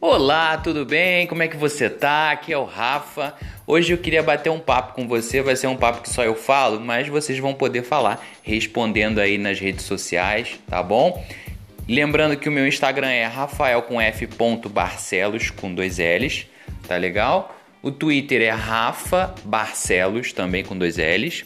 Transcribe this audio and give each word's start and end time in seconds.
Olá, 0.00 0.56
tudo 0.56 0.86
bem? 0.86 1.26
Como 1.26 1.42
é 1.42 1.48
que 1.48 1.56
você 1.56 1.90
tá? 1.90 2.30
Aqui 2.30 2.52
é 2.52 2.56
o 2.56 2.62
Rafa. 2.62 3.34
Hoje 3.66 3.92
eu 3.92 3.98
queria 3.98 4.22
bater 4.22 4.48
um 4.48 4.60
papo 4.60 4.94
com 4.94 5.08
você. 5.08 5.42
Vai 5.42 5.56
ser 5.56 5.66
um 5.66 5.76
papo 5.76 6.02
que 6.02 6.08
só 6.08 6.22
eu 6.22 6.36
falo, 6.36 6.78
mas 6.78 7.08
vocês 7.08 7.36
vão 7.40 7.52
poder 7.52 7.82
falar 7.82 8.24
respondendo 8.40 9.18
aí 9.18 9.36
nas 9.36 9.58
redes 9.58 9.84
sociais, 9.86 10.60
tá 10.68 10.80
bom? 10.84 11.26
Lembrando 11.88 12.36
que 12.36 12.48
o 12.48 12.52
meu 12.52 12.64
Instagram 12.64 13.08
é 13.08 13.24
rafael 13.24 13.82
com 13.82 14.00
f 14.00 14.28
Barcelos 14.70 15.50
com 15.50 15.74
dois 15.74 15.98
L's, 15.98 16.46
tá 16.86 16.96
legal? 16.96 17.56
O 17.82 17.90
Twitter 17.90 18.40
é 18.40 18.50
Rafa 18.50 19.34
Barcelos 19.44 20.32
também 20.32 20.62
com 20.62 20.78
dois 20.78 20.96
L's. 20.96 21.44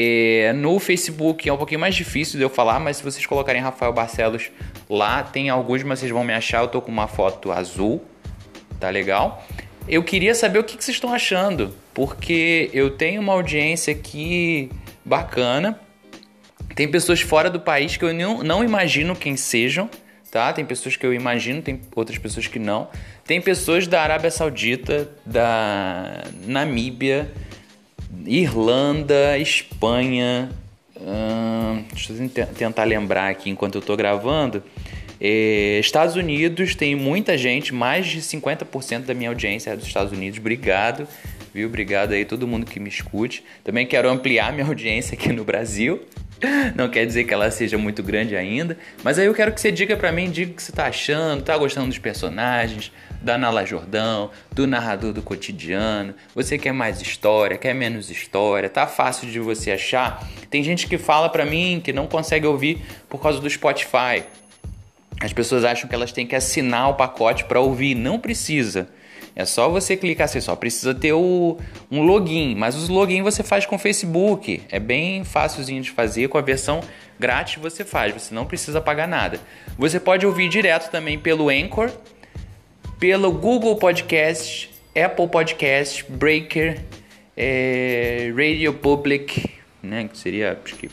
É, 0.00 0.52
no 0.52 0.78
Facebook 0.78 1.48
é 1.48 1.52
um 1.52 1.56
pouquinho 1.56 1.80
mais 1.80 1.92
difícil 1.92 2.38
de 2.38 2.44
eu 2.44 2.48
falar, 2.48 2.78
mas 2.78 2.98
se 2.98 3.02
vocês 3.02 3.26
colocarem 3.26 3.60
Rafael 3.60 3.92
Barcelos 3.92 4.48
lá, 4.88 5.24
tem 5.24 5.48
alguns, 5.50 5.82
mas 5.82 5.98
vocês 5.98 6.12
vão 6.12 6.22
me 6.22 6.32
achar. 6.32 6.62
Eu 6.62 6.68
tô 6.68 6.80
com 6.80 6.92
uma 6.92 7.08
foto 7.08 7.50
azul, 7.50 8.00
tá 8.78 8.90
legal? 8.90 9.44
Eu 9.88 10.04
queria 10.04 10.36
saber 10.36 10.60
o 10.60 10.62
que, 10.62 10.76
que 10.76 10.84
vocês 10.84 10.96
estão 10.96 11.12
achando, 11.12 11.74
porque 11.92 12.70
eu 12.72 12.90
tenho 12.90 13.20
uma 13.20 13.32
audiência 13.32 13.92
aqui 13.92 14.70
bacana. 15.04 15.80
Tem 16.76 16.86
pessoas 16.86 17.20
fora 17.20 17.50
do 17.50 17.58
país 17.58 17.96
que 17.96 18.04
eu 18.04 18.14
não, 18.14 18.44
não 18.44 18.62
imagino 18.62 19.16
quem 19.16 19.36
sejam, 19.36 19.90
tá? 20.30 20.52
Tem 20.52 20.64
pessoas 20.64 20.94
que 20.94 21.04
eu 21.04 21.12
imagino, 21.12 21.60
tem 21.60 21.80
outras 21.96 22.18
pessoas 22.18 22.46
que 22.46 22.60
não. 22.60 22.88
Tem 23.26 23.40
pessoas 23.40 23.88
da 23.88 24.00
Arábia 24.00 24.30
Saudita, 24.30 25.10
da 25.26 26.22
Namíbia 26.46 27.32
Irlanda, 28.28 29.38
Espanha. 29.38 30.50
Hum, 31.00 31.82
deixa 31.90 32.12
eu 32.12 32.46
tentar 32.54 32.84
lembrar 32.84 33.30
aqui 33.30 33.48
enquanto 33.48 33.76
eu 33.76 33.80
estou 33.80 33.96
gravando. 33.96 34.62
É, 35.20 35.78
Estados 35.80 36.14
Unidos 36.14 36.74
tem 36.74 36.94
muita 36.94 37.36
gente, 37.36 37.74
mais 37.74 38.06
de 38.06 38.20
50% 38.20 39.04
da 39.04 39.14
minha 39.14 39.30
audiência 39.30 39.70
é 39.70 39.76
dos 39.76 39.86
Estados 39.86 40.12
Unidos. 40.12 40.38
Obrigado, 40.38 41.08
viu? 41.52 41.66
Obrigado 41.66 42.12
aí 42.12 42.24
todo 42.24 42.46
mundo 42.46 42.66
que 42.66 42.78
me 42.78 42.88
escute. 42.88 43.42
Também 43.64 43.86
quero 43.86 44.08
ampliar 44.08 44.52
minha 44.52 44.66
audiência 44.68 45.14
aqui 45.14 45.32
no 45.32 45.42
Brasil. 45.42 46.02
Não 46.74 46.88
quer 46.88 47.04
dizer 47.04 47.24
que 47.24 47.34
ela 47.34 47.50
seja 47.50 47.76
muito 47.76 48.02
grande 48.02 48.36
ainda, 48.36 48.76
mas 49.02 49.18
aí 49.18 49.26
eu 49.26 49.34
quero 49.34 49.52
que 49.52 49.60
você 49.60 49.72
diga 49.72 49.96
para 49.96 50.12
mim, 50.12 50.30
diga 50.30 50.52
o 50.52 50.54
que 50.54 50.62
você 50.62 50.72
tá 50.72 50.86
achando, 50.86 51.42
tá 51.42 51.56
gostando 51.56 51.88
dos 51.88 51.98
personagens, 51.98 52.92
da 53.20 53.36
Nala 53.36 53.64
Jordão, 53.64 54.30
do 54.52 54.66
narrador 54.66 55.12
do 55.12 55.22
cotidiano. 55.22 56.14
Você 56.34 56.56
quer 56.56 56.72
mais 56.72 57.00
história, 57.00 57.58
quer 57.58 57.74
menos 57.74 58.10
história? 58.10 58.68
Tá 58.68 58.86
fácil 58.86 59.28
de 59.28 59.40
você 59.40 59.72
achar? 59.72 60.26
Tem 60.48 60.62
gente 60.62 60.86
que 60.86 60.96
fala 60.96 61.28
para 61.28 61.44
mim 61.44 61.80
que 61.82 61.92
não 61.92 62.06
consegue 62.06 62.46
ouvir 62.46 62.80
por 63.08 63.20
causa 63.20 63.40
do 63.40 63.50
Spotify. 63.50 64.22
As 65.20 65.32
pessoas 65.32 65.64
acham 65.64 65.88
que 65.88 65.94
elas 65.94 66.12
têm 66.12 66.26
que 66.26 66.36
assinar 66.36 66.90
o 66.90 66.94
pacote 66.94 67.44
para 67.44 67.60
ouvir, 67.60 67.94
não 67.94 68.18
precisa. 68.18 68.88
É 69.34 69.44
só 69.44 69.68
você 69.68 69.96
clicar 69.96 70.24
assim, 70.24 70.40
só 70.40 70.56
precisa 70.56 70.92
ter 70.92 71.12
o, 71.12 71.58
um 71.90 72.02
login, 72.02 72.56
mas 72.56 72.74
os 72.74 72.88
login 72.88 73.22
você 73.22 73.42
faz 73.42 73.64
com 73.64 73.76
o 73.76 73.78
Facebook. 73.78 74.62
É 74.68 74.80
bem 74.80 75.22
fácilzinho 75.22 75.80
de 75.80 75.90
fazer, 75.90 76.28
com 76.28 76.38
a 76.38 76.40
versão 76.40 76.80
grátis 77.18 77.62
você 77.62 77.84
faz, 77.84 78.12
você 78.12 78.34
não 78.34 78.44
precisa 78.44 78.80
pagar 78.80 79.06
nada. 79.06 79.40
Você 79.78 80.00
pode 80.00 80.26
ouvir 80.26 80.48
direto 80.48 80.90
também 80.90 81.18
pelo 81.18 81.48
Anchor, 81.48 81.90
pelo 82.98 83.30
Google 83.30 83.76
Podcast, 83.76 84.70
Apple 84.96 85.28
Podcast, 85.28 86.04
Breaker, 86.10 86.80
é, 87.36 88.32
Radio 88.34 88.74
Public, 88.74 89.50
né, 89.80 90.08
que 90.10 90.18
seria 90.18 90.58
acho 90.64 90.74
que 90.74 90.90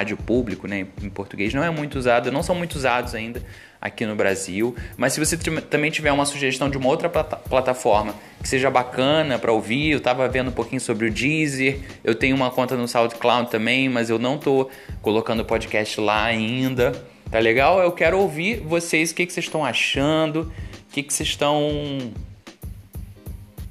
rádio 0.00 0.16
público, 0.16 0.66
né, 0.66 0.86
em 1.02 1.10
português, 1.10 1.52
não 1.52 1.62
é 1.62 1.70
muito 1.70 1.98
usado, 1.98 2.32
não 2.32 2.42
são 2.42 2.54
muito 2.54 2.74
usados 2.74 3.14
ainda 3.14 3.42
aqui 3.80 4.04
no 4.06 4.16
Brasil. 4.16 4.74
Mas 4.96 5.12
se 5.12 5.20
você 5.20 5.36
também 5.36 5.90
tiver 5.90 6.10
uma 6.10 6.24
sugestão 6.24 6.68
de 6.70 6.76
uma 6.76 6.88
outra 6.88 7.08
plata 7.08 7.36
plataforma 7.36 8.14
que 8.42 8.48
seja 8.48 8.70
bacana 8.70 9.38
para 9.38 9.52
ouvir, 9.52 9.90
eu 9.90 9.98
estava 9.98 10.28
vendo 10.28 10.48
um 10.48 10.52
pouquinho 10.52 10.80
sobre 10.80 11.06
o 11.06 11.10
Deezer, 11.10 11.80
eu 12.02 12.14
tenho 12.14 12.34
uma 12.34 12.50
conta 12.50 12.76
no 12.76 12.88
SoundCloud 12.88 13.50
também, 13.50 13.88
mas 13.88 14.10
eu 14.10 14.18
não 14.18 14.38
tô 14.38 14.70
colocando 15.02 15.44
podcast 15.44 16.00
lá 16.00 16.24
ainda. 16.24 16.92
Tá 17.30 17.38
legal? 17.38 17.80
Eu 17.80 17.92
quero 17.92 18.18
ouvir 18.18 18.60
vocês, 18.60 19.12
o 19.12 19.14
que, 19.14 19.24
que 19.24 19.32
vocês 19.32 19.46
estão 19.46 19.64
achando, 19.64 20.52
o 20.88 20.92
que, 20.92 21.02
que 21.02 21.12
vocês 21.12 21.28
estão. 21.28 21.62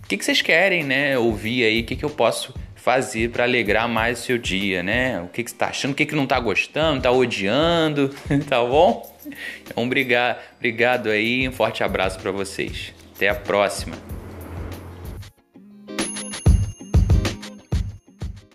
O 0.04 0.08
que, 0.08 0.18
que 0.18 0.26
vocês 0.26 0.42
querem, 0.42 0.84
né? 0.84 1.18
Ouvir 1.18 1.66
aí, 1.66 1.82
o 1.82 1.84
que, 1.84 1.96
que 1.96 2.06
eu 2.06 2.10
posso 2.10 2.54
fazer 2.80 3.30
para 3.30 3.44
alegrar 3.44 3.88
mais 3.88 4.20
o 4.20 4.24
seu 4.24 4.38
dia, 4.38 4.82
né? 4.82 5.22
O 5.22 5.28
que, 5.28 5.44
que 5.44 5.52
você 5.52 5.58
tá 5.58 5.68
achando, 5.68 5.92
o 5.92 5.96
que, 5.96 6.06
que 6.06 6.16
não 6.16 6.26
tá 6.26 6.40
gostando, 6.40 7.02
tá 7.02 7.12
odiando, 7.12 8.10
tá 8.48 8.64
bom? 8.64 9.16
Então, 9.62 9.84
obrigado, 9.84 10.40
obrigado 10.58 11.10
aí, 11.10 11.48
um 11.48 11.52
forte 11.52 11.84
abraço 11.84 12.20
para 12.20 12.32
vocês. 12.32 12.94
Até 13.16 13.30
a 13.30 13.36
próxima. 13.36 14.19